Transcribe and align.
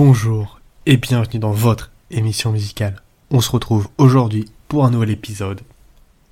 Bonjour 0.00 0.60
et 0.86 0.96
bienvenue 0.96 1.40
dans 1.40 1.50
votre 1.50 1.90
émission 2.12 2.52
musicale. 2.52 3.02
On 3.32 3.40
se 3.40 3.50
retrouve 3.50 3.88
aujourd'hui 3.98 4.44
pour 4.68 4.84
un 4.84 4.92
nouvel 4.92 5.10
épisode 5.10 5.62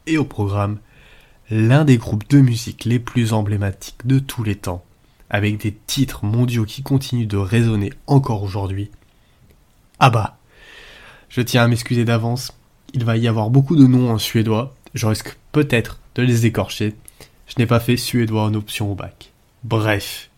et 0.07 0.19
au 0.19 0.25
programme 0.25 0.79
l'un 1.51 1.85
des 1.85 1.97
groupes 1.97 2.31
de 2.31 2.41
musique 2.41 2.85
les 2.85 3.01
plus 3.01 3.33
emblématiques 3.33 4.07
de 4.07 4.21
tous 4.21 4.45
les 4.45 4.55
temps, 4.55 4.85
avec 5.31 5.59
des 5.59 5.73
titres 5.73 6.25
mondiaux 6.25 6.65
qui 6.65 6.85
continuent 6.85 7.27
de 7.27 7.39
résonner 7.39 7.93
encore 8.07 8.45
aujourd'hui. 8.45 8.89
Ah 9.99 10.11
bah, 10.11 10.39
je 11.29 11.41
tiens 11.41 11.65
à 11.65 11.67
m'excuser 11.67 12.05
d'avance, 12.05 12.53
il 12.95 13.05
va 13.05 13.17
y 13.17 13.27
avoir 13.27 13.51
beaucoup 13.51 13.75
de 13.75 13.89
noms 13.89 14.13
en 14.13 14.19
suédois, 14.19 14.77
je 14.95 15.07
risque 15.07 15.37
peut-être 15.51 15.99
de 16.15 16.23
les 16.23 16.47
écorcher, 16.47 16.95
je 17.49 17.55
n'ai 17.59 17.67
pas 17.67 17.81
fait 17.81 17.97
suédois 17.97 18.45
en 18.45 18.55
option 18.55 18.93
au 18.93 18.95
bac. 18.95 19.33
Bref, 19.65 20.31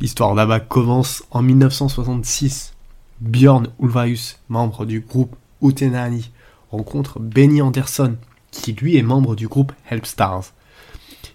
L'histoire 0.00 0.34
d'ABBA 0.34 0.60
commence 0.60 1.24
en 1.32 1.42
1966. 1.42 2.74
Björn 3.20 3.66
Ulvaeus, 3.80 4.38
membre 4.48 4.86
du 4.86 5.00
groupe 5.00 5.34
Utenani, 5.60 6.30
rencontre 6.70 7.18
Benny 7.18 7.60
Anderson, 7.60 8.14
qui 8.52 8.72
lui 8.74 8.96
est 8.96 9.02
membre 9.02 9.34
du 9.34 9.48
groupe 9.48 9.72
Help 9.90 10.06
Stars. 10.06 10.52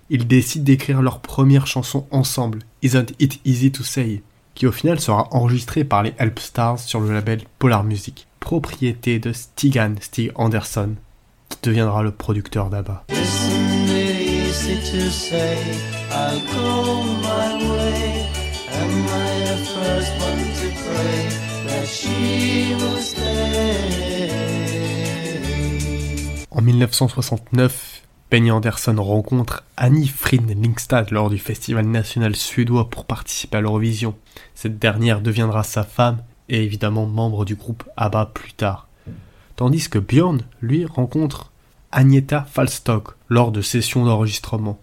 Ils 0.10 0.28
décident 0.28 0.64
d'écrire 0.64 1.02
leur 1.02 1.20
première 1.20 1.68
chanson 1.68 2.08
ensemble, 2.10 2.60
Isn't 2.82 3.14
It 3.20 3.42
Easy 3.44 3.72
to 3.72 3.84
Say, 3.84 4.24
qui 4.56 4.66
au 4.66 4.72
final 4.72 5.00
sera 5.00 5.28
enregistrée 5.32 5.84
par 5.84 6.04
les 6.04 6.14
Help 6.18 6.40
Stars 6.40 6.80
sur 6.80 7.02
le 7.02 7.14
label 7.14 7.42
Polar 7.60 7.84
Music, 7.84 8.28
propriété 8.40 9.20
de 9.20 9.34
Stigan 9.34 9.96
Stig 10.00 10.32
Anderson, 10.36 10.96
qui 11.50 11.58
deviendra 11.64 12.02
le 12.02 12.12
producteur 12.12 12.70
d'ABBA. 12.70 13.04
En 26.52 26.62
1969, 26.62 28.04
Benny 28.32 28.52
Anderson 28.52 28.96
rencontre 29.00 29.64
Annie 29.76 30.08
Frid 30.08 30.50
Linkstad 30.50 31.12
lors 31.12 31.30
du 31.30 31.38
Festival 31.38 31.86
national 31.86 32.36
suédois 32.36 32.90
pour 32.90 33.06
participer 33.06 33.58
à 33.58 33.62
l'Eurovision. 33.62 34.16
Cette 34.56 34.80
dernière 34.80 35.22
deviendra 35.22 35.64
sa 35.64 35.84
femme 35.84 36.24
et 36.50 36.64
évidemment 36.64 37.06
membre 37.06 37.46
du 37.46 37.56
groupe 37.56 37.84
ABBA 37.98 38.28
plus 38.34 38.54
tard. 38.54 38.88
Tandis 39.56 39.90
que 39.90 40.00
Björn, 40.00 40.42
lui, 40.62 40.86
rencontre 40.86 41.52
Agneta 41.92 42.46
Falstock 42.50 43.16
lors 43.30 43.52
de 43.52 43.62
sessions 43.62 44.06
d'enregistrement. 44.06 44.80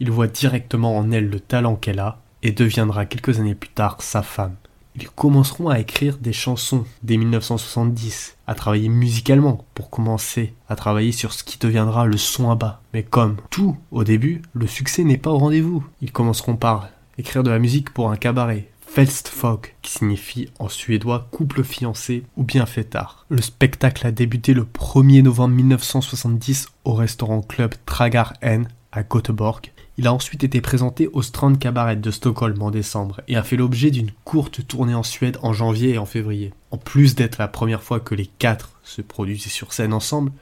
Il 0.00 0.10
voit 0.10 0.26
directement 0.26 0.96
en 0.96 1.10
elle 1.10 1.28
le 1.28 1.40
talent 1.40 1.76
qu'elle 1.76 1.98
a 1.98 2.18
et 2.42 2.52
deviendra 2.52 3.06
quelques 3.06 3.38
années 3.38 3.54
plus 3.54 3.70
tard 3.70 4.00
sa 4.00 4.22
femme. 4.22 4.56
Ils 4.96 5.08
commenceront 5.08 5.68
à 5.68 5.78
écrire 5.78 6.18
des 6.18 6.32
chansons 6.32 6.84
dès 7.02 7.16
1970, 7.16 8.36
à 8.46 8.54
travailler 8.54 8.88
musicalement 8.88 9.64
pour 9.74 9.88
commencer 9.88 10.52
à 10.68 10.74
travailler 10.74 11.12
sur 11.12 11.32
ce 11.32 11.44
qui 11.44 11.58
deviendra 11.58 12.06
le 12.06 12.16
son 12.16 12.50
à 12.50 12.56
bas. 12.56 12.82
Mais 12.92 13.04
comme 13.04 13.36
tout 13.50 13.76
au 13.92 14.02
début, 14.02 14.42
le 14.52 14.66
succès 14.66 15.04
n'est 15.04 15.16
pas 15.16 15.30
au 15.30 15.38
rendez-vous. 15.38 15.84
Ils 16.02 16.12
commenceront 16.12 16.56
par 16.56 16.88
écrire 17.18 17.42
de 17.44 17.50
la 17.50 17.60
musique 17.60 17.90
pour 17.90 18.10
un 18.10 18.16
cabaret, 18.16 18.68
Felstfolk, 18.86 19.76
qui 19.82 19.92
signifie 19.92 20.48
en 20.58 20.68
suédois 20.68 21.28
couple 21.30 21.62
fiancé 21.62 22.24
ou 22.36 22.42
bien 22.42 22.66
fêtard. 22.66 23.26
Le 23.28 23.40
spectacle 23.40 24.04
a 24.04 24.10
débuté 24.10 24.52
le 24.52 24.64
1er 24.64 25.22
novembre 25.22 25.54
1970 25.54 26.68
au 26.84 26.94
restaurant 26.94 27.42
club 27.42 27.74
Tragar 27.86 28.32
N 28.42 28.66
à 28.90 29.04
Göteborg 29.04 29.70
il 29.98 30.06
a 30.06 30.12
ensuite 30.14 30.44
été 30.44 30.60
présenté 30.60 31.08
au 31.12 31.22
Strand 31.22 31.54
Cabaret 31.54 31.96
de 31.96 32.10
Stockholm 32.10 32.60
en 32.62 32.70
décembre 32.70 33.20
et 33.28 33.36
a 33.36 33.42
fait 33.42 33.56
l'objet 33.56 33.90
d'une 33.90 34.12
courte 34.24 34.66
tournée 34.66 34.94
en 34.94 35.02
Suède 35.02 35.38
en 35.42 35.52
janvier 35.52 35.90
et 35.90 35.98
en 35.98 36.06
février. 36.06 36.52
En 36.70 36.78
plus 36.78 37.14
d'être 37.14 37.38
la 37.38 37.48
première 37.48 37.82
fois 37.82 38.00
que 38.00 38.14
les 38.14 38.26
quatre 38.26 38.80
se 38.82 39.02
produisaient 39.02 39.50
sur 39.50 39.72
scène 39.72 39.92
ensemble, 39.92 40.32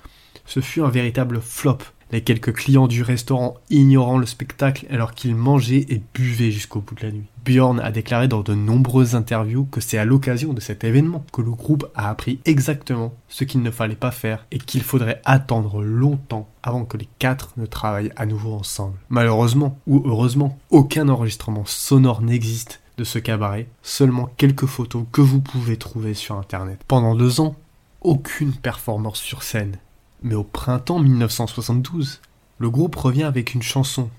ce 0.46 0.60
fut 0.60 0.82
un 0.82 0.90
véritable 0.90 1.40
flop 1.40 1.78
les 2.10 2.22
quelques 2.22 2.54
clients 2.54 2.88
du 2.88 3.02
restaurant 3.02 3.56
ignorant 3.70 4.18
le 4.18 4.26
spectacle 4.26 4.86
alors 4.90 5.14
qu'ils 5.14 5.34
mangeaient 5.34 5.86
et 5.88 6.00
buvaient 6.14 6.50
jusqu'au 6.50 6.80
bout 6.80 6.94
de 6.94 7.02
la 7.02 7.12
nuit. 7.12 7.26
Bjorn 7.48 7.80
a 7.80 7.90
déclaré 7.90 8.28
dans 8.28 8.42
de 8.42 8.54
nombreuses 8.54 9.14
interviews 9.14 9.64
que 9.64 9.80
c'est 9.80 9.96
à 9.96 10.04
l'occasion 10.04 10.52
de 10.52 10.60
cet 10.60 10.84
événement 10.84 11.24
que 11.32 11.40
le 11.40 11.50
groupe 11.50 11.90
a 11.94 12.10
appris 12.10 12.40
exactement 12.44 13.14
ce 13.30 13.44
qu'il 13.44 13.62
ne 13.62 13.70
fallait 13.70 13.96
pas 13.96 14.10
faire 14.10 14.44
et 14.50 14.58
qu'il 14.58 14.82
faudrait 14.82 15.22
attendre 15.24 15.82
longtemps 15.82 16.46
avant 16.62 16.84
que 16.84 16.98
les 16.98 17.08
quatre 17.18 17.54
ne 17.56 17.64
travaillent 17.64 18.12
à 18.16 18.26
nouveau 18.26 18.52
ensemble. 18.52 18.98
Malheureusement, 19.08 19.78
ou 19.86 20.02
heureusement, 20.04 20.58
aucun 20.68 21.08
enregistrement 21.08 21.64
sonore 21.64 22.20
n'existe 22.20 22.82
de 22.98 23.04
ce 23.04 23.18
cabaret, 23.18 23.66
seulement 23.82 24.28
quelques 24.36 24.66
photos 24.66 25.04
que 25.10 25.22
vous 25.22 25.40
pouvez 25.40 25.78
trouver 25.78 26.12
sur 26.12 26.36
internet. 26.36 26.78
Pendant 26.86 27.14
deux 27.14 27.40
ans, 27.40 27.56
aucune 28.02 28.52
performance 28.52 29.20
sur 29.20 29.42
scène, 29.42 29.76
mais 30.22 30.34
au 30.34 30.44
printemps 30.44 30.98
1972, 30.98 32.20
le 32.58 32.68
groupe 32.68 32.96
revient 32.96 33.22
avec 33.22 33.54
une 33.54 33.62
chanson, 33.62 34.10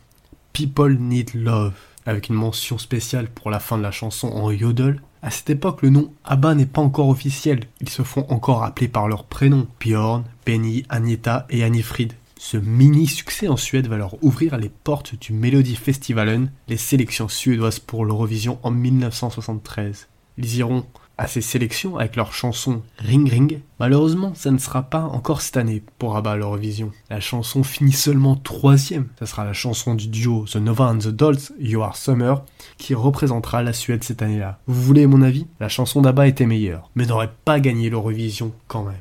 People 0.52 0.98
Need 0.98 1.36
Love, 1.36 1.74
avec 2.10 2.30
une 2.30 2.36
mention 2.36 2.78
spéciale 2.78 3.30
pour 3.30 3.50
la 3.52 3.60
fin 3.60 3.78
de 3.78 3.84
la 3.84 3.92
chanson 3.92 4.28
en 4.30 4.52
yodel. 4.52 5.02
À 5.22 5.32
cette 5.32 5.50
époque, 5.50 5.82
le 5.82 5.90
nom 5.90 6.12
ABBA 6.26 6.56
n'est 6.56 6.66
pas 6.66 6.82
encore 6.82 7.10
officiel. 7.10 7.66
Ils 7.82 7.90
se 7.90 8.04
font 8.04 8.26
encore 8.30 8.64
appeler 8.64 8.88
par 8.88 9.08
leurs 9.08 9.26
prénoms, 9.26 9.68
Björn, 9.80 10.24
Benny, 10.46 10.84
Agneta 10.90 11.46
et 11.50 11.64
Annifrid. 11.64 12.14
Ce 12.38 12.58
mini 12.58 13.06
succès 13.06 13.48
en 13.48 13.58
Suède 13.58 13.88
va 13.88 13.98
leur 13.98 14.24
ouvrir 14.24 14.58
les 14.58 14.70
portes 14.70 15.16
du 15.20 15.34
Melody 15.34 15.76
Festivalen, 15.76 16.52
les 16.68 16.78
sélections 16.78 17.28
suédoises 17.28 17.80
pour 17.80 18.06
l'Eurovision 18.06 18.60
en 18.64 18.72
1973. 18.72 20.08
Ils 20.38 20.56
iront 20.58 20.86
à 21.20 21.28
ces 21.28 21.42
sélections 21.42 21.98
avec 21.98 22.16
leur 22.16 22.34
chanson 22.34 22.82
Ring 22.98 23.30
Ring. 23.30 23.60
Malheureusement, 23.78 24.32
ça 24.36 24.52
ne 24.52 24.58
sera 24.58 24.84
pas 24.84 25.02
encore 25.02 25.42
cette 25.42 25.58
année 25.58 25.84
pour 26.00 26.16
ABBA 26.16 26.38
l'Eurovision. 26.38 26.92
La 27.10 27.20
chanson 27.20 27.62
finit 27.62 27.92
seulement 27.92 28.38
troisième. 28.38 29.08
Ça 29.20 29.26
sera 29.26 29.44
la 29.44 29.52
chanson 29.52 29.96
du 29.96 30.08
duo 30.08 30.46
The 30.50 30.56
Nova 30.56 30.86
and 30.86 31.00
the 31.00 31.10
Dolls, 31.10 31.52
You 31.60 31.84
Are 31.84 31.98
Summer, 31.98 32.44
qui 32.78 32.96
représentera 32.96 33.62
la 33.62 33.74
Suède 33.74 34.04
cette 34.04 34.22
année-là. 34.22 34.60
Vous 34.66 34.82
voulez 34.82 35.08
mon 35.08 35.22
avis? 35.22 35.46
La 35.60 35.68
chanson 35.68 36.02
d'ABBA 36.02 36.28
était 36.28 36.46
meilleure, 36.46 36.90
mais 36.96 37.06
n'aurait 37.06 37.34
pas 37.44 37.60
gagné 37.60 37.90
l'Eurovision 37.90 38.54
quand 38.68 38.86
même. 38.86 38.96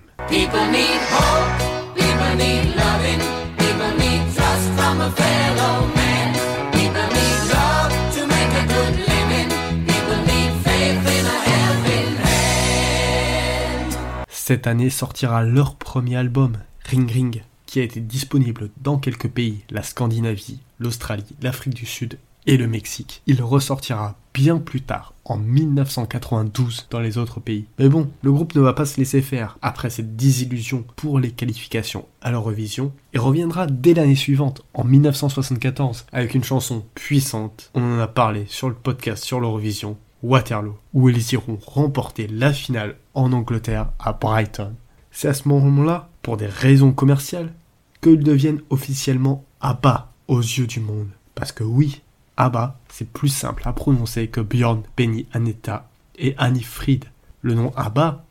Cette 14.48 14.66
année 14.66 14.88
sortira 14.88 15.42
leur 15.42 15.74
premier 15.74 16.16
album, 16.16 16.56
Ring 16.86 17.10
Ring, 17.10 17.42
qui 17.66 17.80
a 17.80 17.82
été 17.82 18.00
disponible 18.00 18.70
dans 18.80 18.96
quelques 18.96 19.28
pays, 19.28 19.62
la 19.68 19.82
Scandinavie, 19.82 20.60
l'Australie, 20.78 21.36
l'Afrique 21.42 21.74
du 21.74 21.84
Sud 21.84 22.18
et 22.46 22.56
le 22.56 22.66
Mexique. 22.66 23.20
Il 23.26 23.42
ressortira 23.42 24.16
bien 24.32 24.56
plus 24.56 24.80
tard, 24.80 25.12
en 25.26 25.36
1992, 25.36 26.86
dans 26.88 27.00
les 27.00 27.18
autres 27.18 27.40
pays. 27.40 27.66
Mais 27.78 27.90
bon, 27.90 28.10
le 28.22 28.32
groupe 28.32 28.54
ne 28.54 28.62
va 28.62 28.72
pas 28.72 28.86
se 28.86 28.96
laisser 28.96 29.20
faire 29.20 29.58
après 29.60 29.90
cette 29.90 30.16
désillusion 30.16 30.86
pour 30.96 31.20
les 31.20 31.30
qualifications 31.30 32.06
à 32.22 32.30
l'Eurovision 32.30 32.92
et 33.12 33.18
reviendra 33.18 33.66
dès 33.66 33.92
l'année 33.92 34.16
suivante, 34.16 34.62
en 34.72 34.84
1974, 34.84 36.06
avec 36.10 36.34
une 36.34 36.44
chanson 36.44 36.86
puissante. 36.94 37.70
On 37.74 37.82
en 37.82 37.98
a 37.98 38.08
parlé 38.08 38.46
sur 38.48 38.70
le 38.70 38.74
podcast 38.74 39.22
sur 39.22 39.40
l'Eurovision, 39.40 39.98
Waterloo, 40.22 40.76
où 40.94 41.08
ils 41.08 41.32
iront 41.32 41.58
remporter 41.64 42.26
la 42.26 42.52
finale 42.52 42.96
en 43.14 43.32
Angleterre 43.32 43.90
à 43.98 44.12
Brighton. 44.12 44.74
C'est 45.10 45.28
à 45.28 45.34
ce 45.34 45.48
moment-là, 45.48 46.08
pour 46.22 46.36
des 46.36 46.46
raisons 46.46 46.92
commerciales, 46.92 47.52
qu'ils 48.00 48.22
deviennent 48.22 48.62
officiellement 48.70 49.44
ABBA 49.60 50.12
aux 50.28 50.40
yeux 50.40 50.66
du 50.66 50.80
monde. 50.80 51.08
Parce 51.34 51.52
que 51.52 51.64
oui, 51.64 52.02
ABBA, 52.36 52.78
c'est 52.88 53.08
plus 53.08 53.28
simple 53.28 53.62
à 53.66 53.72
prononcer 53.72 54.28
que 54.28 54.40
Björn, 54.40 54.82
Benny, 54.96 55.26
Aneta 55.32 55.88
et 56.16 56.34
Annie 56.38 56.62
Fried. 56.62 57.04
Le 57.42 57.54
nom 57.54 57.72
ABBA, 57.76 58.24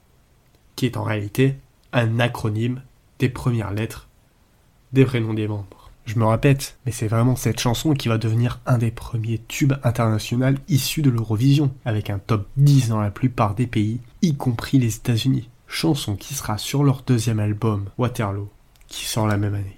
qui 0.76 0.86
est 0.86 0.98
en 0.98 1.04
réalité 1.04 1.56
un 1.94 2.20
acronyme 2.20 2.82
des 3.20 3.30
premières 3.30 3.72
lettres 3.72 4.08
des 4.94 5.04
vrais 5.04 5.20
noms 5.20 5.34
des 5.34 5.48
membres. 5.48 5.87
Je 6.08 6.18
me 6.18 6.26
répète, 6.26 6.78
mais 6.86 6.94
c'est 6.94 7.10
vraiment 7.10 7.36
cette 7.36 7.60
chanson 7.60 7.94
qui 7.94 8.08
va 8.08 8.18
devenir 8.18 8.62
un 8.66 8.78
des 8.78 8.92
premiers 8.92 9.42
tubes 9.50 9.74
internationaux 9.84 10.56
issus 10.70 11.02
de 11.02 11.10
l'Eurovision, 11.10 11.74
avec 11.84 12.10
un 12.10 12.18
top 12.18 12.48
10 12.56 12.88
dans 12.88 13.02
la 13.02 13.12
plupart 13.12 13.56
des 13.56 13.68
pays, 13.68 14.00
y 14.22 14.34
compris 14.34 14.80
les 14.80 14.96
États-Unis. 14.96 15.50
Chanson 15.68 16.16
qui 16.16 16.34
sera 16.34 16.58
sur 16.58 16.86
leur 16.86 17.04
deuxième 17.06 17.42
album, 17.42 17.90
Waterloo, 17.98 18.48
qui 18.88 19.04
sort 19.04 19.28
la 19.28 19.36
même 19.36 19.54
année. 19.54 19.78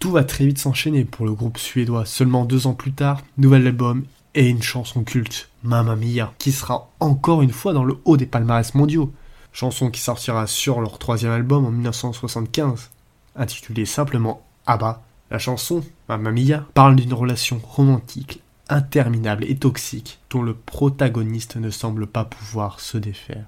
Tout 0.00 0.10
va 0.10 0.24
très 0.24 0.46
vite 0.46 0.58
s'enchaîner 0.58 1.04
pour 1.04 1.26
le 1.26 1.32
groupe 1.32 1.58
suédois. 1.58 2.06
Seulement 2.06 2.44
deux 2.44 2.66
ans 2.66 2.74
plus 2.74 2.92
tard, 2.92 3.22
nouvel 3.38 3.68
album 3.68 4.02
et 4.34 4.48
une 4.48 4.62
chanson 4.62 5.04
culte, 5.04 5.50
Mamma 5.62 5.96
Mia, 5.96 6.32
qui 6.38 6.52
sera 6.52 6.90
encore 7.00 7.42
une 7.42 7.52
fois 7.52 7.72
dans 7.72 7.84
le 7.84 7.98
haut 8.04 8.16
des 8.16 8.26
palmarès 8.26 8.74
mondiaux. 8.74 9.12
chanson 9.52 9.90
qui 9.90 10.00
sortira 10.00 10.46
sur 10.46 10.80
leur 10.80 10.98
troisième 10.98 11.32
album 11.32 11.66
en 11.66 11.70
1975, 11.70 12.90
intitulé 13.36 13.84
simplement 13.84 14.42
Abba. 14.66 15.02
La 15.30 15.38
chanson, 15.38 15.82
Mamma 16.08 16.30
Mia, 16.30 16.66
parle 16.74 16.96
d'une 16.96 17.14
relation 17.14 17.60
romantique 17.62 18.42
interminable 18.68 19.44
et 19.44 19.56
toxique 19.56 20.20
dont 20.30 20.42
le 20.42 20.54
protagoniste 20.54 21.56
ne 21.56 21.70
semble 21.70 22.06
pas 22.06 22.24
pouvoir 22.24 22.80
se 22.80 22.96
défaire. 22.96 23.44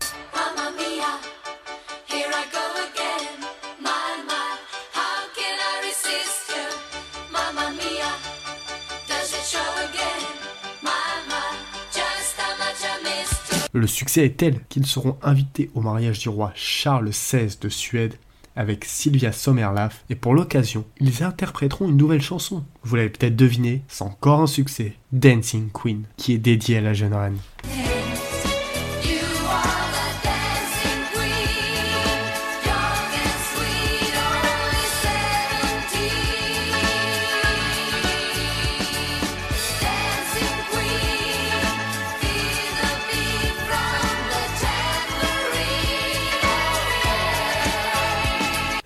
Le 13.76 13.88
succès 13.88 14.24
est 14.24 14.36
tel 14.36 14.60
qu'ils 14.68 14.86
seront 14.86 15.16
invités 15.20 15.68
au 15.74 15.80
mariage 15.80 16.20
du 16.20 16.28
roi 16.28 16.52
Charles 16.54 17.10
XVI 17.10 17.58
de 17.60 17.68
Suède 17.68 18.14
avec 18.54 18.84
Sylvia 18.84 19.32
Sommerlath 19.32 20.04
et 20.08 20.14
pour 20.14 20.32
l'occasion, 20.32 20.84
ils 21.00 21.24
interpréteront 21.24 21.88
une 21.88 21.96
nouvelle 21.96 22.22
chanson. 22.22 22.64
Vous 22.84 22.94
l'avez 22.94 23.08
peut-être 23.08 23.34
deviné, 23.34 23.82
c'est 23.88 24.04
encore 24.04 24.40
un 24.40 24.46
succès, 24.46 24.94
Dancing 25.10 25.70
Queen, 25.72 26.04
qui 26.16 26.34
est 26.34 26.38
dédié 26.38 26.76
à 26.76 26.82
la 26.82 26.94
jeune 26.94 27.14
reine. 27.14 27.38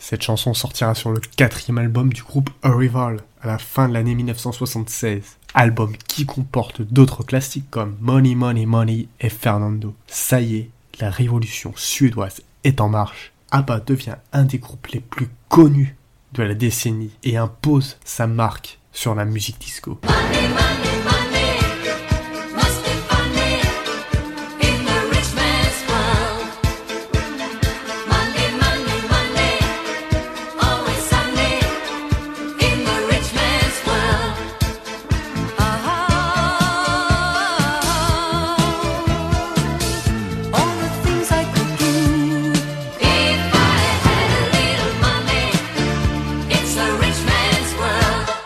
Cette 0.09 0.23
chanson 0.23 0.55
sortira 0.55 0.95
sur 0.95 1.11
le 1.11 1.21
quatrième 1.37 1.77
album 1.77 2.11
du 2.11 2.23
groupe 2.23 2.49
Arrival 2.63 3.19
à 3.43 3.47
la 3.47 3.59
fin 3.59 3.91
de 3.91 3.93
l'année 3.93 4.15
1976, 4.15 5.37
album 5.53 5.95
qui 6.09 6.25
comporte 6.25 6.81
d'autres 6.81 7.23
classiques 7.25 7.69
comme 7.69 7.95
Money 8.01 8.35
Money 8.35 8.65
Money 8.65 9.09
et 9.21 9.29
Fernando. 9.29 9.95
Ça 10.07 10.41
y 10.41 10.57
est, 10.57 10.71
la 10.99 11.11
révolution 11.11 11.75
suédoise 11.77 12.41
est 12.65 12.81
en 12.81 12.89
marche. 12.89 13.35
ABBA 13.51 13.81
devient 13.81 14.17
un 14.33 14.45
des 14.45 14.57
groupes 14.57 14.87
les 14.87 15.01
plus 15.01 15.29
connus 15.51 15.95
de 16.33 16.43
la 16.43 16.55
décennie 16.55 17.15
et 17.23 17.37
impose 17.37 17.99
sa 18.03 18.27
marque 18.27 18.79
sur 18.93 19.15
la 19.15 19.27
musique 19.27 19.61
disco. 19.61 20.01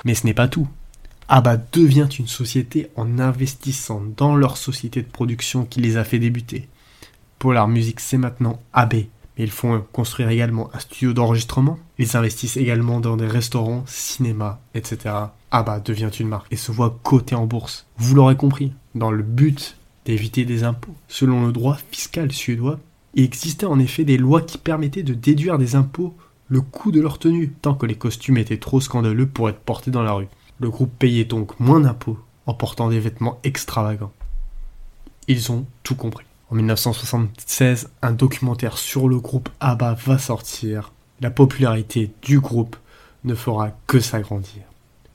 Mais 0.04 0.14
ce 0.14 0.26
n'est 0.26 0.34
pas 0.34 0.48
tout. 0.48 0.68
ABBA 1.28 1.56
devient 1.72 2.08
une 2.18 2.26
société 2.26 2.88
en 2.96 3.18
investissant 3.18 4.02
dans 4.16 4.36
leur 4.36 4.56
société 4.56 5.02
de 5.02 5.06
production 5.06 5.64
qui 5.64 5.80
les 5.80 5.96
a 5.96 6.04
fait 6.04 6.18
débuter. 6.18 6.68
Polar 7.38 7.68
Music, 7.68 8.00
c'est 8.00 8.18
maintenant 8.18 8.60
AB. 8.72 8.94
Mais 8.94 9.44
ils 9.44 9.50
font 9.50 9.82
construire 9.92 10.28
également 10.28 10.68
un 10.74 10.78
studio 10.78 11.12
d'enregistrement. 11.14 11.78
Ils 11.98 12.16
investissent 12.16 12.58
également 12.58 13.00
dans 13.00 13.16
des 13.16 13.26
restaurants, 13.26 13.84
cinémas, 13.86 14.58
etc. 14.74 15.14
ABBA 15.50 15.80
devient 15.80 16.10
une 16.18 16.28
marque 16.28 16.52
et 16.52 16.56
se 16.56 16.72
voit 16.72 16.98
cotée 17.02 17.34
en 17.34 17.46
bourse. 17.46 17.86
Vous 17.96 18.14
l'aurez 18.14 18.36
compris, 18.36 18.72
dans 18.94 19.10
le 19.10 19.22
but 19.22 19.76
d'éviter 20.04 20.44
des 20.44 20.64
impôts. 20.64 20.94
Selon 21.08 21.46
le 21.46 21.52
droit 21.52 21.78
fiscal 21.90 22.30
suédois, 22.32 22.78
il 23.14 23.24
existait 23.24 23.66
en 23.66 23.78
effet 23.78 24.04
des 24.04 24.18
lois 24.18 24.42
qui 24.42 24.58
permettaient 24.58 25.02
de 25.02 25.14
déduire 25.14 25.58
des 25.58 25.76
impôts 25.76 26.14
le 26.52 26.60
coût 26.60 26.92
de 26.92 27.00
leur 27.00 27.18
tenue, 27.18 27.48
tant 27.48 27.72
que 27.72 27.86
les 27.86 27.94
costumes 27.94 28.36
étaient 28.36 28.58
trop 28.58 28.78
scandaleux 28.78 29.26
pour 29.26 29.48
être 29.48 29.60
portés 29.60 29.90
dans 29.90 30.02
la 30.02 30.12
rue. 30.12 30.28
Le 30.58 30.68
groupe 30.68 30.92
payait 30.98 31.24
donc 31.24 31.58
moins 31.58 31.80
d'impôts 31.80 32.18
en 32.44 32.52
portant 32.52 32.90
des 32.90 33.00
vêtements 33.00 33.38
extravagants. 33.42 34.12
Ils 35.28 35.50
ont 35.50 35.64
tout 35.82 35.94
compris. 35.94 36.26
En 36.50 36.56
1976, 36.56 37.88
un 38.02 38.12
documentaire 38.12 38.76
sur 38.76 39.08
le 39.08 39.18
groupe 39.18 39.48
ABBA 39.60 39.94
va 39.94 40.18
sortir. 40.18 40.92
La 41.22 41.30
popularité 41.30 42.10
du 42.20 42.38
groupe 42.38 42.76
ne 43.24 43.34
fera 43.34 43.70
que 43.86 43.98
s'agrandir. 43.98 44.64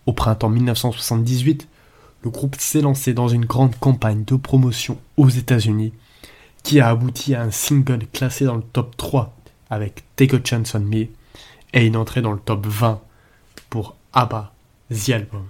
Au 0.08 0.14
printemps 0.14 0.50
1978, 0.50 1.68
le 2.24 2.32
groupe 2.32 2.56
s'est 2.58 2.82
lancé 2.82 3.14
dans 3.14 3.28
une 3.28 3.46
grande 3.46 3.76
campagne 3.76 4.24
de 4.24 4.38
promotion 4.38 4.98
aux 5.18 5.30
États-Unis 5.30 5.94
qui 6.64 6.80
a 6.80 6.90
abouti 6.90 7.36
à 7.36 7.44
un 7.44 7.52
single 7.52 8.08
classé 8.12 8.46
dans 8.46 8.56
le 8.56 8.64
top 8.64 8.98
3 8.98 9.36
avec 9.70 10.04
Take 10.16 10.36
a 10.36 10.40
Chance 10.44 10.74
on 10.74 10.80
Me 10.80 11.10
et 11.74 11.86
une 11.86 11.96
entrée 11.96 12.22
dans 12.22 12.32
le 12.32 12.40
top 12.40 12.66
20 12.66 13.02
pour 13.70 13.96
ABBA, 14.14 14.52
The 14.92 15.10
Album. 15.10 15.46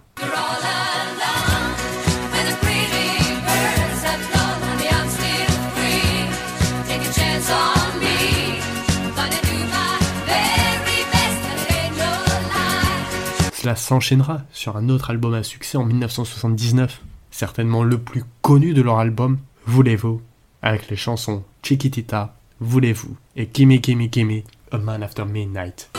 Cela 13.68 13.76
s'enchaînera 13.76 14.44
sur 14.54 14.78
un 14.78 14.88
autre 14.88 15.10
album 15.10 15.34
à 15.34 15.44
succès 15.44 15.78
en 15.78 15.84
1979, 15.84 17.02
certainement 17.32 17.84
le 17.84 17.98
plus 17.98 18.24
connu 18.42 18.74
de 18.74 18.82
leur 18.82 18.98
album, 19.00 19.40
Voulez-vous, 19.66 20.22
avec 20.62 20.90
les 20.90 20.96
chansons 20.96 21.44
Chiquitita, 21.64 22.34
Voulez-vous 22.62 23.18
et 23.36 23.50
Gimme 23.54 23.78
Gimme 23.84 24.08
Gimme, 24.10 24.44
A 24.72 24.78
Man 24.78 25.04
After 25.04 25.26
Midnight. 25.26 25.97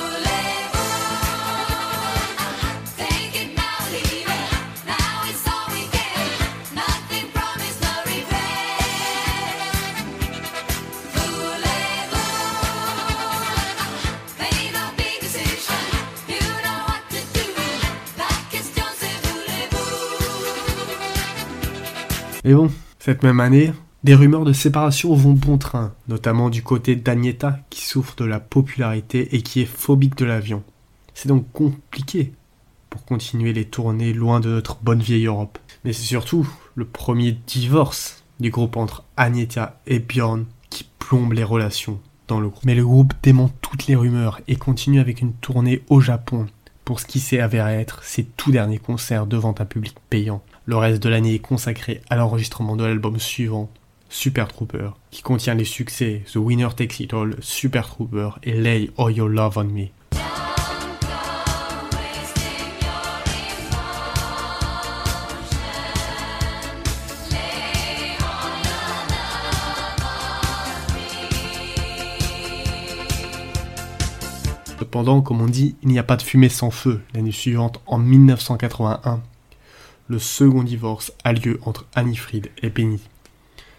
Mais 22.49 22.55
bon, 22.55 22.71
cette 22.99 23.25
même 23.25 23.40
année, 23.40 23.75
des 24.05 24.14
rumeurs 24.14 24.47
de 24.47 24.55
séparation 24.55 25.14
vont 25.14 25.35
bon 25.35 25.59
train, 25.59 25.93
notamment 26.09 26.49
du 26.49 26.62
côté 26.62 26.97
d'Agneta 26.97 27.59
qui 27.69 27.85
souffre 27.85 28.17
de 28.17 28.25
la 28.25 28.40
popularité 28.40 29.37
et 29.37 29.43
qui 29.43 29.61
est 29.61 29.67
phobique 29.67 30.17
de 30.17 30.25
l'avion. 30.25 30.62
C'est 31.12 31.28
donc 31.28 31.45
compliqué 31.52 32.33
pour 32.88 33.05
continuer 33.05 33.52
les 33.52 33.67
tournées 33.67 34.14
loin 34.14 34.40
de 34.40 34.49
notre 34.49 34.78
bonne 34.81 35.02
vieille 35.02 35.26
Europe. 35.26 35.59
Mais 35.85 35.93
c'est 35.93 36.05
surtout 36.05 36.49
le 36.75 36.87
premier 36.87 37.33
divorce 37.33 38.25
du 38.40 38.49
groupe 38.49 38.78
entre 38.78 39.05
Agneta 39.19 39.78
et 39.87 39.99
Bjorn 39.99 40.47
qui 40.71 40.88
plombe 40.99 41.35
les 41.35 41.45
relations 41.45 42.00
dans 42.28 42.40
le 42.40 42.49
groupe. 42.49 42.64
Mais 42.64 42.75
le 42.75 42.87
groupe 42.87 43.12
dément 43.23 43.50
toutes 43.61 43.88
les 43.88 43.95
rumeurs 43.95 44.40
et 44.49 44.57
continue 44.57 45.00
avec 45.00 45.21
une 45.21 45.35
tournée 45.35 45.83
au 45.90 46.00
Japon 46.00 46.47
pour 46.87 46.99
ce 46.99 47.05
qui 47.05 47.21
s'est 47.21 47.40
avéré 47.40 47.75
être 47.75 48.02
ses 48.05 48.25
tout 48.25 48.52
derniers 48.52 48.78
concerts 48.78 49.26
devant 49.26 49.55
un 49.59 49.67
public 49.67 49.95
payant. 50.09 50.43
Le 50.68 50.76
reste 50.76 51.02
de 51.02 51.08
l'année 51.08 51.32
est 51.32 51.38
consacré 51.38 52.02
à 52.10 52.16
l'enregistrement 52.16 52.76
de 52.76 52.84
l'album 52.84 53.18
suivant, 53.18 53.70
Super 54.10 54.48
Trooper, 54.48 54.90
qui 55.10 55.22
contient 55.22 55.54
les 55.54 55.64
succès 55.64 56.22
The 56.30 56.37
Winner 56.37 56.68
Takes 56.76 57.00
It 57.00 57.14
All, 57.14 57.37
Super 57.40 57.88
Trooper 57.88 58.32
et 58.42 58.52
Lay 58.52 58.90
All 58.98 59.16
Your 59.16 59.30
Love 59.30 59.56
on 59.56 59.64
Me. 59.64 59.87
Cependant, 74.78 75.22
comme 75.22 75.40
on 75.40 75.46
dit, 75.46 75.76
il 75.82 75.88
n'y 75.88 75.98
a 75.98 76.02
pas 76.02 76.16
de 76.16 76.22
fumée 76.22 76.50
sans 76.50 76.70
feu. 76.70 77.00
L'année 77.14 77.32
suivante, 77.32 77.80
en 77.87 77.96
1981, 77.96 79.22
le 80.09 80.19
second 80.19 80.62
divorce 80.62 81.12
a 81.23 81.33
lieu 81.33 81.61
entre 81.65 81.87
Annie-Fried 81.95 82.50
et 82.62 82.71
Penny, 82.71 83.00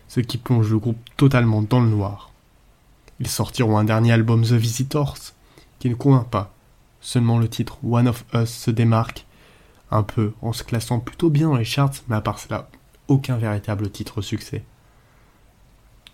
ce 0.07 0.19
qui 0.19 0.37
plonge 0.37 0.69
le 0.69 0.77
groupe 0.77 0.99
totalement 1.17 1.61
dans 1.61 1.81
le 1.81 1.89
noir. 1.89 2.31
Ils 3.19 3.27
sortiront 3.27 3.77
un 3.77 3.83
dernier 3.83 4.13
album 4.13 4.43
The 4.43 4.53
Visitors, 4.53 5.17
qui 5.79 5.89
ne 5.89 5.95
convainc 5.95 6.29
pas. 6.29 6.53
Seulement 7.01 7.39
le 7.39 7.49
titre 7.49 7.79
One 7.83 8.07
of 8.07 8.25
Us 8.33 8.49
se 8.49 8.71
démarque 8.71 9.25
un 9.91 10.03
peu 10.03 10.33
en 10.41 10.53
se 10.53 10.63
classant 10.63 10.99
plutôt 10.99 11.29
bien 11.29 11.49
dans 11.49 11.57
les 11.57 11.65
charts, 11.65 12.03
mais 12.07 12.15
à 12.15 12.21
part 12.21 12.39
cela, 12.39 12.69
aucun 13.07 13.37
véritable 13.37 13.89
titre 13.89 14.21
succès. 14.21 14.63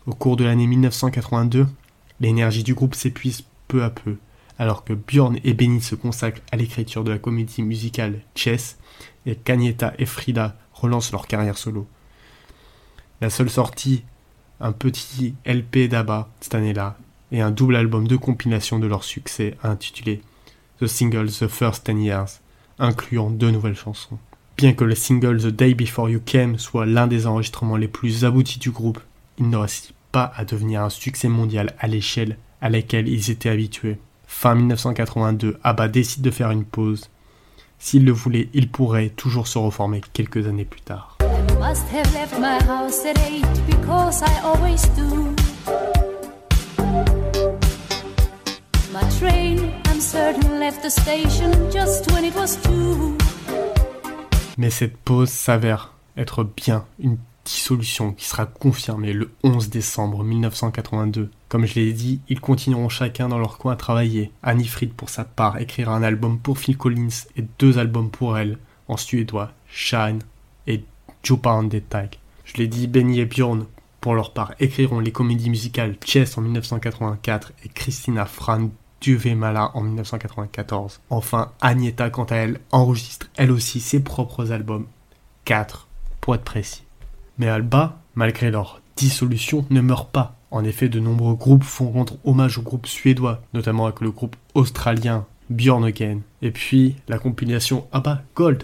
Au 0.07 0.13
cours 0.13 0.37
de 0.37 0.45
l'année 0.45 0.67
1982, 0.67 1.67
l'énergie 2.21 2.63
du 2.63 2.73
groupe 2.73 2.95
s'épuise 2.95 3.43
peu 3.67 3.83
à 3.83 3.89
peu, 3.89 4.17
alors 4.57 4.83
que 4.83 4.93
Bjorn 4.93 5.37
et 5.43 5.53
Benny 5.53 5.81
se 5.81 5.95
consacrent 5.95 6.41
à 6.51 6.57
l'écriture 6.57 7.03
de 7.03 7.11
la 7.11 7.17
comédie 7.17 7.61
musicale 7.61 8.21
Chess, 8.35 8.77
et 9.25 9.35
Kanyeta 9.35 9.93
et 9.97 10.05
Frida 10.05 10.55
relancent 10.73 11.11
leur 11.11 11.27
carrière 11.27 11.57
solo. 11.57 11.87
La 13.21 13.29
seule 13.29 13.49
sortie, 13.49 14.03
un 14.59 14.71
petit 14.71 15.35
LP 15.45 15.87
d'ABBA 15.89 16.29
cette 16.39 16.55
année-là, 16.55 16.97
et 17.31 17.41
un 17.41 17.51
double 17.51 17.75
album 17.75 18.07
de 18.07 18.15
compilation 18.15 18.79
de 18.79 18.87
leur 18.87 19.03
succès 19.03 19.57
intitulé 19.63 20.21
The 20.79 20.87
Single 20.87 21.31
The 21.31 21.47
First 21.47 21.85
Ten 21.85 22.01
Years, 22.01 22.39
incluant 22.79 23.29
deux 23.29 23.51
nouvelles 23.51 23.75
chansons. 23.75 24.17
Bien 24.57 24.73
que 24.73 24.85
le 24.85 24.95
single 24.95 25.41
The 25.41 25.47
Day 25.47 25.73
Before 25.73 26.09
You 26.09 26.21
Came 26.25 26.57
soit 26.57 26.85
l'un 26.85 27.07
des 27.07 27.27
enregistrements 27.27 27.77
les 27.77 27.87
plus 27.87 28.23
aboutis 28.23 28.59
du 28.59 28.71
groupe, 28.71 28.99
il 29.37 29.49
ne 29.49 29.57
réussit 29.57 29.93
pas 30.11 30.31
à 30.35 30.45
devenir 30.45 30.81
un 30.81 30.89
succès 30.89 31.27
mondial 31.27 31.75
à 31.79 31.87
l'échelle 31.87 32.37
à 32.61 32.69
laquelle 32.69 33.07
ils 33.07 33.31
étaient 33.31 33.49
habitués. 33.49 33.97
Fin 34.27 34.55
1982, 34.55 35.57
ABBA 35.63 35.87
décide 35.87 36.21
de 36.21 36.31
faire 36.31 36.51
une 36.51 36.65
pause. 36.65 37.09
S'il 37.79 38.05
le 38.05 38.11
voulait, 38.11 38.49
il 38.53 38.69
pourrait 38.69 39.09
toujours 39.09 39.47
se 39.47 39.57
reformer 39.57 40.01
quelques 40.13 40.47
années 40.47 40.65
plus 40.65 40.81
tard. 40.81 41.17
Mais 54.57 54.69
cette 54.69 54.97
pause 54.97 55.29
s'avère 55.29 55.93
être 56.17 56.43
bien 56.43 56.85
une 56.99 57.17
dissolution 57.45 58.11
qui 58.11 58.25
sera 58.25 58.45
confirmée 58.45 59.13
le 59.13 59.31
11 59.43 59.69
décembre 59.69 60.23
1982. 60.23 61.29
Comme 61.47 61.65
je 61.65 61.75
l'ai 61.75 61.93
dit, 61.93 62.19
ils 62.27 62.41
continueront 62.41 62.89
chacun 62.89 63.29
dans 63.29 63.37
leur 63.37 63.57
coin 63.57 63.73
à 63.73 63.77
travailler. 63.77 64.31
Annie 64.43 64.67
Fried 64.67 64.93
pour 64.93 65.09
sa 65.09 65.23
part 65.23 65.59
écrira 65.59 65.95
un 65.95 66.03
album 66.03 66.39
pour 66.39 66.57
Phil 66.57 66.77
Collins 66.77 67.25
et 67.37 67.45
deux 67.59 67.77
albums 67.77 68.09
pour 68.09 68.37
elle, 68.37 68.57
en 68.87 68.97
suédois, 68.97 69.51
Shine 69.67 70.19
et 70.67 70.83
Jupa 71.23 71.61
Tag. 71.89 72.17
Je 72.43 72.57
l'ai 72.57 72.67
dit, 72.67 72.87
Benny 72.87 73.19
et 73.19 73.25
Bjorn 73.25 73.65
pour 74.01 74.13
leur 74.13 74.33
part 74.33 74.53
écriront 74.59 74.99
les 74.99 75.11
comédies 75.11 75.49
musicales 75.49 75.95
Chess 76.05 76.37
en 76.37 76.41
1984 76.41 77.53
et 77.63 77.69
Christina 77.69 78.25
Fran 78.25 78.69
Mala 79.35 79.71
en 79.73 79.81
1994. 79.81 81.01
Enfin, 81.09 81.51
Agneta, 81.61 82.09
quant 82.09 82.25
à 82.25 82.35
elle, 82.35 82.59
enregistre 82.71 83.27
elle 83.35 83.51
aussi 83.51 83.79
ses 83.79 83.99
propres 84.01 84.51
albums. 84.51 84.87
4, 85.45 85.87
pour 86.21 86.35
être 86.35 86.43
précis. 86.43 86.84
Mais 87.37 87.47
Alba, 87.47 87.99
malgré 88.15 88.51
leur 88.51 88.81
dissolution, 88.95 89.65
ne 89.69 89.81
meurt 89.81 90.09
pas. 90.11 90.35
En 90.51 90.63
effet, 90.63 90.87
de 90.87 90.99
nombreux 90.99 91.35
groupes 91.35 91.63
font 91.63 91.91
rendre 91.91 92.17
hommage 92.23 92.57
au 92.57 92.61
groupe 92.61 92.87
suédois, 92.87 93.41
notamment 93.53 93.85
avec 93.85 94.01
le 94.01 94.11
groupe 94.11 94.35
australien 94.53 95.25
Björn 95.49 95.83
Again. 95.83 96.19
Et 96.41 96.51
puis, 96.51 96.95
la 97.07 97.19
compilation 97.19 97.87
ABBA 97.91 98.21
Gold, 98.35 98.63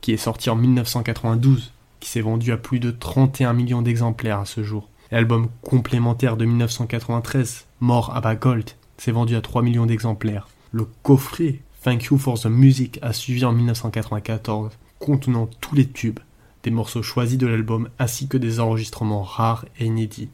qui 0.00 0.12
est 0.12 0.16
sortie 0.16 0.50
en 0.50 0.56
1992, 0.56 1.72
qui 2.00 2.08
s'est 2.08 2.20
vendue 2.20 2.52
à 2.52 2.56
plus 2.56 2.80
de 2.80 2.90
31 2.90 3.52
millions 3.52 3.82
d'exemplaires 3.82 4.40
à 4.40 4.46
ce 4.46 4.64
jour. 4.64 4.88
L'album 5.12 5.48
complémentaire 5.62 6.36
de 6.36 6.44
1993, 6.44 7.66
Mort 7.80 8.16
ABBA 8.16 8.34
Gold, 8.34 8.70
s'est 8.96 9.12
vendu 9.12 9.36
à 9.36 9.40
3 9.40 9.62
millions 9.62 9.86
d'exemplaires. 9.86 10.48
Le 10.72 10.86
coffret 11.02 11.60
Thank 11.84 12.04
You 12.04 12.18
for 12.18 12.38
the 12.40 12.46
Music 12.46 12.98
a 13.02 13.12
suivi 13.12 13.44
en 13.44 13.52
1994, 13.52 14.70
contenant 14.98 15.48
tous 15.60 15.74
les 15.74 15.86
tubes, 15.86 16.20
des 16.62 16.70
morceaux 16.70 17.02
choisis 17.02 17.38
de 17.38 17.46
l'album 17.46 17.88
ainsi 17.98 18.28
que 18.28 18.36
des 18.36 18.60
enregistrements 18.60 19.22
rares 19.22 19.64
et 19.78 19.86
inédits, 19.86 20.28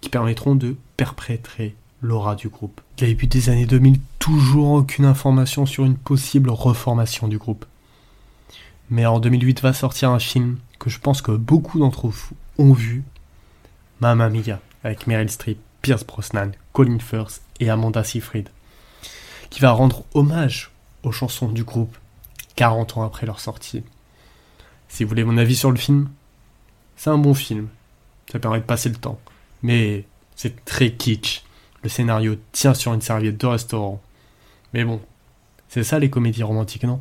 qui 0.00 0.08
permettront 0.08 0.54
de 0.54 0.76
perpétrer 0.96 1.74
l'aura 2.02 2.34
du 2.34 2.48
groupe. 2.48 2.80
Début 2.96 3.26
des 3.26 3.48
années 3.48 3.66
2000, 3.66 4.00
toujours 4.18 4.72
aucune 4.72 5.04
information 5.04 5.66
sur 5.66 5.84
une 5.84 5.96
possible 5.96 6.50
reformation 6.50 7.28
du 7.28 7.38
groupe. 7.38 7.64
Mais 8.90 9.06
en 9.06 9.20
2008 9.20 9.62
va 9.62 9.72
sortir 9.72 10.10
un 10.10 10.18
film 10.18 10.58
que 10.78 10.90
je 10.90 10.98
pense 10.98 11.22
que 11.22 11.32
beaucoup 11.32 11.78
d'entre 11.78 12.08
vous 12.08 12.36
ont 12.58 12.72
vu, 12.72 13.04
Mamma 14.00 14.28
Mia, 14.28 14.60
avec 14.84 15.06
Meryl 15.06 15.30
Streep, 15.30 15.58
Pierce 15.80 16.04
Brosnan, 16.04 16.50
Colin 16.72 16.98
Firth 16.98 17.40
et 17.60 17.70
Amanda 17.70 18.04
Seyfried, 18.04 18.48
qui 19.50 19.60
va 19.60 19.70
rendre 19.70 20.04
hommage 20.14 20.72
aux 21.04 21.12
chansons 21.12 21.48
du 21.48 21.64
groupe 21.64 21.96
40 22.56 22.98
ans 22.98 23.02
après 23.02 23.26
leur 23.26 23.40
sortie. 23.40 23.82
Si 24.92 25.04
vous 25.04 25.08
voulez 25.08 25.24
mon 25.24 25.38
avis 25.38 25.56
sur 25.56 25.70
le 25.70 25.78
film, 25.78 26.10
c'est 26.96 27.08
un 27.08 27.16
bon 27.16 27.32
film. 27.32 27.68
Ça 28.30 28.38
permet 28.38 28.60
de 28.60 28.64
passer 28.64 28.90
le 28.90 28.94
temps. 28.94 29.18
Mais 29.62 30.04
c'est 30.36 30.66
très 30.66 30.92
kitsch. 30.92 31.44
Le 31.82 31.88
scénario 31.88 32.36
tient 32.52 32.74
sur 32.74 32.92
une 32.92 33.00
serviette 33.00 33.40
de 33.40 33.46
restaurant. 33.46 34.02
Mais 34.74 34.84
bon, 34.84 35.00
c'est 35.70 35.82
ça 35.82 35.98
les 35.98 36.10
comédies 36.10 36.42
romantiques, 36.42 36.84
non? 36.84 37.00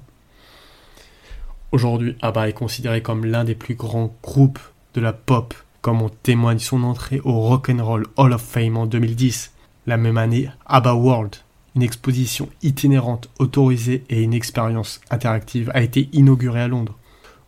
Aujourd'hui, 1.73 2.15
ABBA 2.21 2.47
est 2.47 2.53
considéré 2.53 3.01
comme 3.01 3.25
l'un 3.25 3.43
des 3.43 3.55
plus 3.55 3.75
grands 3.75 4.15
groupes 4.23 4.59
de 4.93 5.01
la 5.01 5.11
pop, 5.11 5.53
comme 5.81 6.01
en 6.01 6.07
témoigne 6.07 6.59
son 6.59 6.83
entrée 6.83 7.19
au 7.25 7.41
Rock'n'Roll 7.41 8.07
Hall 8.15 8.31
of 8.31 8.41
Fame 8.41 8.77
en 8.77 8.85
2010, 8.85 9.51
la 9.85 9.97
même 9.97 10.17
année, 10.17 10.49
ABBA 10.65 10.93
World, 10.93 11.35
une 11.75 11.83
exposition 11.83 12.47
itinérante 12.63 13.29
autorisée 13.37 14.05
et 14.09 14.21
une 14.21 14.33
expérience 14.33 15.01
interactive, 15.09 15.69
a 15.73 15.81
été 15.81 16.07
inaugurée 16.13 16.61
à 16.61 16.69
Londres. 16.69 16.97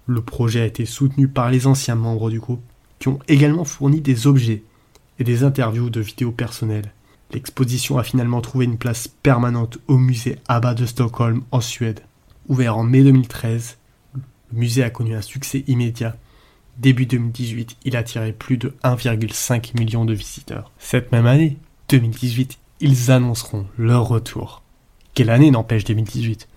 Le 0.06 0.22
projet 0.22 0.62
a 0.62 0.66
été 0.66 0.86
soutenu 0.86 1.28
par 1.28 1.50
les 1.50 1.68
anciens 1.68 1.96
membres 1.96 2.30
du 2.30 2.40
groupe, 2.40 2.64
qui 3.00 3.08
ont 3.08 3.20
également 3.28 3.64
fourni 3.64 4.02
des 4.02 4.28
objets 4.28 4.64
et 5.20 5.24
des 5.24 5.44
interviews 5.44 5.90
de 5.90 6.02
vidéos 6.02 6.32
personnelles. 6.32 6.92
L'exposition 7.32 7.98
a 7.98 8.04
finalement 8.04 8.42
trouvé 8.42 8.66
une 8.66 8.78
place 8.78 9.08
permanente 9.08 9.80
au 9.88 9.98
musée 9.98 10.38
ABBA 10.48 10.74
de 10.76 10.86
Stockholm 10.86 11.44
en 11.52 11.62
Suède. 11.62 12.02
Ouvert 12.48 12.78
en 12.78 12.84
mai 12.84 13.04
2013, 13.04 13.78
le 14.16 14.22
musée 14.52 14.84
a 14.84 14.90
connu 14.90 15.16
un 15.16 15.22
succès 15.22 15.64
immédiat. 15.68 16.16
Début 16.78 17.06
2018, 17.06 17.78
il 17.86 17.96
a 17.96 18.00
attiré 18.00 18.34
plus 18.34 18.58
de 18.58 18.76
1,5 18.84 19.78
million 19.78 20.06
de 20.06 20.14
visiteurs. 20.14 20.72
Cette 20.78 21.12
même 21.12 21.26
année, 21.26 21.58
2018, 21.90 22.60
ils 22.82 23.12
annonceront 23.12 23.66
leur 23.78 24.08
retour. 24.08 24.62
Quelle 25.14 25.30
année 25.30 25.52
n'empêche 25.52 25.86
2018 25.86 26.48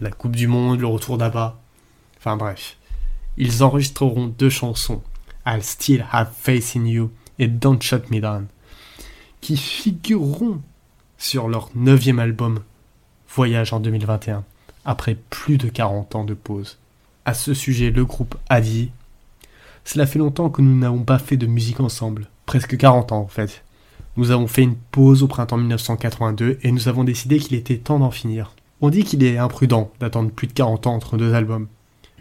La 0.00 0.10
Coupe 0.10 0.36
du 0.36 0.46
Monde, 0.46 0.80
le 0.80 0.86
retour 0.86 1.18
d'Abba? 1.18 1.58
Enfin 2.18 2.36
bref. 2.36 2.76
Ils 3.42 3.62
enregistreront 3.62 4.26
deux 4.26 4.50
chansons, 4.50 5.00
I'll 5.46 5.62
Still 5.62 6.04
Have 6.12 6.28
Faith 6.38 6.74
in 6.76 6.84
You 6.84 7.10
et 7.38 7.48
Don't 7.48 7.80
Shut 7.80 8.10
Me 8.10 8.20
Down, 8.20 8.46
qui 9.40 9.56
figureront 9.56 10.60
sur 11.16 11.48
leur 11.48 11.70
neuvième 11.74 12.18
album, 12.18 12.60
Voyage 13.34 13.72
en 13.72 13.80
2021, 13.80 14.44
après 14.84 15.16
plus 15.30 15.56
de 15.56 15.70
40 15.70 16.16
ans 16.16 16.24
de 16.24 16.34
pause. 16.34 16.76
À 17.24 17.32
ce 17.32 17.54
sujet, 17.54 17.90
le 17.90 18.04
groupe 18.04 18.36
a 18.50 18.60
dit 18.60 18.90
Cela 19.86 20.04
fait 20.06 20.18
longtemps 20.18 20.50
que 20.50 20.60
nous 20.60 20.78
n'avons 20.78 21.04
pas 21.04 21.18
fait 21.18 21.38
de 21.38 21.46
musique 21.46 21.80
ensemble, 21.80 22.28
presque 22.44 22.76
40 22.76 23.12
ans 23.12 23.20
en 23.20 23.28
fait. 23.28 23.64
Nous 24.18 24.32
avons 24.32 24.48
fait 24.48 24.64
une 24.64 24.76
pause 24.76 25.22
au 25.22 25.28
printemps 25.28 25.56
1982 25.56 26.58
et 26.60 26.72
nous 26.72 26.88
avons 26.88 27.04
décidé 27.04 27.38
qu'il 27.38 27.56
était 27.56 27.78
temps 27.78 28.00
d'en 28.00 28.10
finir. 28.10 28.54
On 28.82 28.90
dit 28.90 29.04
qu'il 29.04 29.24
est 29.24 29.38
imprudent 29.38 29.90
d'attendre 29.98 30.30
plus 30.30 30.46
de 30.46 30.52
40 30.52 30.86
ans 30.88 30.94
entre 30.94 31.16
deux 31.16 31.32
albums. 31.32 31.68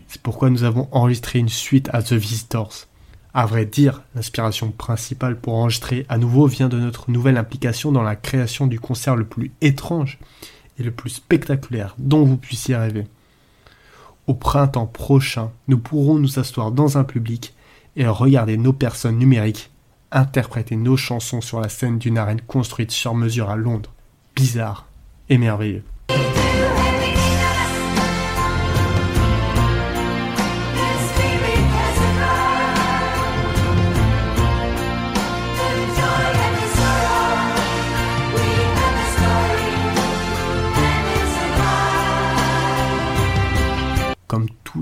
C'est 0.10 0.22
pourquoi 0.22 0.50
nous 0.50 0.64
avons 0.64 0.90
enregistré 0.92 1.40
une 1.40 1.50
suite 1.50 1.90
à 1.94 2.02
The 2.02 2.14
Visitors. 2.14 2.88
À 3.34 3.46
vrai 3.46 3.66
dire, 3.66 4.02
l'inspiration 4.16 4.72
principale 4.72 5.40
pour 5.40 5.54
enregistrer 5.54 6.06
à 6.10 6.18
nouveau 6.18 6.48
vient 6.48 6.68
de 6.68 6.80
notre 6.80 7.12
nouvelle 7.12 7.38
implication 7.38 7.92
dans 7.92 8.02
la 8.02 8.16
création 8.16 8.68
du 8.68 8.80
concert 8.80 9.16
le 9.16 9.26
plus 9.26 9.52
étrange 9.62 10.18
et 10.80 10.84
le 10.84 10.92
plus 10.92 11.12
spectaculaire 11.12 11.96
dont 12.00 12.26
vous 12.26 12.38
puissiez 12.38 12.76
rêver. 12.76 13.06
Au 14.26 14.34
printemps 14.34 14.88
prochain, 14.88 15.52
nous 15.68 15.78
pourrons 15.78 16.16
nous 16.16 16.40
asseoir 16.40 16.72
dans 16.72 16.98
un 16.98 17.04
public 17.04 17.54
et 17.96 18.08
regarder 18.08 18.58
nos 18.58 18.74
personnes 18.74 19.20
numériques 19.20 19.70
interpréter 20.12 20.76
nos 20.76 20.98
chansons 20.98 21.42
sur 21.42 21.62
la 21.62 21.70
scène 21.70 22.00
d'une 22.00 22.18
arène 22.18 22.42
construite 22.42 22.92
sur 22.92 23.14
mesure 23.14 23.52
à 23.52 23.56
Londres. 23.56 23.92
Bizarre 24.36 24.88
et 25.30 25.38
merveilleux. 25.38 25.84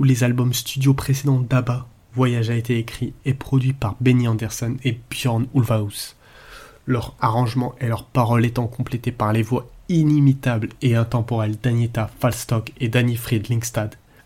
Les 0.07 0.23
albums 0.23 0.53
studio 0.53 0.93
précédents 0.93 1.41
d'ABBA, 1.41 1.85
Voyage 2.13 2.49
a 2.49 2.55
été 2.55 2.79
écrit 2.79 3.13
et 3.25 3.33
produit 3.33 3.73
par 3.73 3.95
Benny 3.99 4.27
Anderson 4.27 4.77
et 4.83 4.97
Björn 5.09 5.45
Ulvaeus. 5.53 6.15
Leur 6.85 7.15
arrangement 7.19 7.75
et 7.81 7.87
leurs 7.87 8.05
paroles 8.05 8.45
étant 8.45 8.67
complétés 8.67 9.11
par 9.11 9.33
les 9.33 9.43
voix 9.43 9.69
inimitables 9.89 10.69
et 10.81 10.95
intemporelles 10.95 11.57
d'Agneta 11.61 12.09
Falstock 12.19 12.71
et 12.79 12.87
Danny 12.87 13.17
Fried 13.17 13.45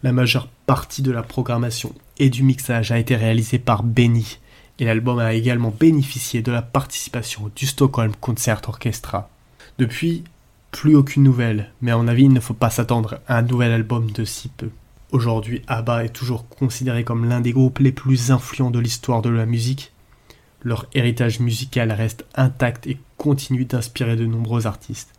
La 0.04 0.12
majeure 0.12 0.48
partie 0.68 1.02
de 1.02 1.12
la 1.12 1.24
programmation 1.24 1.94
et 2.20 2.30
du 2.30 2.44
mixage 2.44 2.92
a 2.92 3.00
été 3.00 3.16
réalisée 3.16 3.60
par 3.60 3.84
Benny 3.84 4.38
et 4.78 4.86
l'album 4.86 5.18
a 5.18 5.34
également 5.34 5.74
bénéficié 5.78 6.44
de 6.44 6.52
la 6.52 6.62
participation 6.62 7.52
du 7.56 7.66
Stockholm 7.66 8.14
Concert 8.22 8.62
Orchestra. 8.68 9.30
Depuis, 9.80 10.24
plus 10.70 10.96
aucune 10.96 11.24
nouvelle, 11.24 11.72
mais 11.82 11.92
à 11.92 11.98
mon 11.98 12.08
avis, 12.08 12.26
il 12.26 12.34
ne 12.34 12.40
faut 12.40 12.54
pas 12.54 12.70
s'attendre 12.70 13.20
à 13.28 13.40
un 13.40 13.42
nouvel 13.42 13.72
album 13.72 14.12
de 14.12 14.24
si 14.24 14.48
peu. 14.48 14.70
Aujourd'hui, 15.12 15.62
ABBA 15.68 16.06
est 16.06 16.14
toujours 16.14 16.48
considéré 16.48 17.04
comme 17.04 17.26
l'un 17.26 17.42
des 17.42 17.52
groupes 17.52 17.80
les 17.80 17.92
plus 17.92 18.32
influents 18.32 18.72
de 18.72 18.80
l'histoire 18.80 19.22
de 19.22 19.30
la 19.30 19.46
musique. 19.46 19.92
Leur 20.64 20.86
héritage 20.94 21.42
musical 21.42 21.92
reste 21.92 22.26
intact 22.34 22.88
et 22.88 22.98
continue 23.18 23.66
d'inspirer 23.66 24.16
de 24.16 24.26
nombreux 24.26 24.68
artistes. 24.68 25.12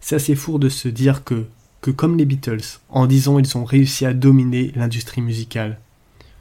C'est 0.00 0.16
assez 0.16 0.34
fou 0.34 0.58
de 0.58 0.68
se 0.68 0.88
dire 0.88 1.22
que, 1.22 1.46
que 1.80 1.92
comme 1.92 2.18
les 2.18 2.24
Beatles, 2.24 2.80
en 2.88 3.06
10 3.06 3.28
ans 3.28 3.38
ils 3.38 3.56
ont 3.56 3.64
réussi 3.64 4.04
à 4.04 4.14
dominer 4.14 4.72
l'industrie 4.74 5.22
musicale. 5.22 5.78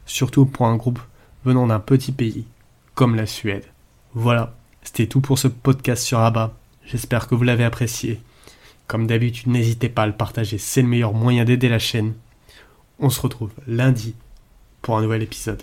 Surtout 0.08 0.48
pour 0.48 0.66
un 0.66 0.76
groupe 0.76 1.00
venant 1.44 1.68
d'un 1.68 1.80
petit 1.80 2.12
pays, 2.12 2.46
comme 2.96 3.16
la 3.16 3.28
Suède. 3.28 3.66
Voilà, 4.16 4.56
c'était 4.82 5.06
tout 5.06 5.22
pour 5.22 5.38
ce 5.38 5.48
podcast 5.48 6.02
sur 6.02 6.20
ABBA. 6.20 6.58
J'espère 6.84 7.28
que 7.28 7.36
vous 7.36 7.44
l'avez 7.44 7.66
apprécié. 7.66 8.20
Comme 8.88 9.06
d'habitude, 9.06 9.50
n'hésitez 9.50 9.90
pas 9.90 10.04
à 10.04 10.08
le 10.08 10.14
partager, 10.14 10.58
c'est 10.58 10.82
le 10.82 10.88
meilleur 10.88 11.14
moyen 11.14 11.46
d'aider 11.46 11.70
la 11.70 11.80
chaîne. 11.80 12.14
On 13.00 13.10
se 13.10 13.22
retrouve 13.22 13.52
lundi 13.68 14.16
pour 14.82 14.98
un 14.98 15.02
nouvel 15.02 15.24
épisode. 15.24 15.62